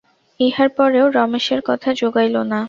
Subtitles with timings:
[0.39, 2.59] ইহার পরেও রমেশের কথা জোগাইল না।